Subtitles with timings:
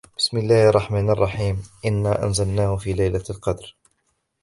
[0.17, 3.75] بِسْمِ اللَّهِ الرَّحْمَنِ الرَّحِيمِ إِنَّا أَنْزَلْنَاهُ فِي لَيْلَةِ الْقَدْرِ